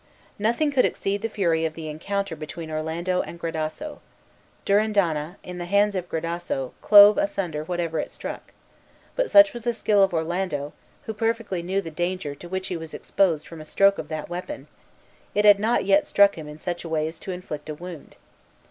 Nothing 0.39 0.71
could 0.71 0.83
exceed 0.83 1.21
the 1.21 1.29
fury 1.29 1.63
of 1.63 1.75
the 1.75 1.87
encounter 1.87 2.35
between 2.35 2.71
Orlando 2.71 3.21
and 3.21 3.39
Gradasso. 3.39 3.99
Durindana, 4.65 5.37
in 5.43 5.59
the 5.59 5.65
hands 5.67 5.93
of 5.93 6.09
Gradasso, 6.09 6.73
clove 6.81 7.19
asunder 7.19 7.63
whatever 7.65 7.99
it 7.99 8.11
struck; 8.11 8.51
but 9.15 9.29
such 9.29 9.53
was 9.53 9.61
the 9.61 9.73
skill 9.75 10.01
of 10.01 10.11
Orlando, 10.11 10.73
who 11.03 11.13
perfectly 11.13 11.61
knew 11.61 11.81
the 11.81 11.91
danger 11.91 12.33
to 12.33 12.49
which 12.49 12.69
he 12.69 12.75
was 12.77 12.95
exposed 12.95 13.45
from 13.47 13.61
a 13.61 13.63
stroke 13.63 13.99
of 13.99 14.07
that 14.07 14.27
weapon, 14.27 14.65
it 15.35 15.45
had 15.45 15.59
not 15.59 15.85
yet 15.85 16.07
struck 16.07 16.35
him 16.35 16.47
in 16.47 16.57
such 16.57 16.83
a 16.83 16.89
way 16.89 17.05
as 17.05 17.19
to 17.19 17.31
inflict 17.31 17.69
a 17.69 17.75
wound. 17.75 18.15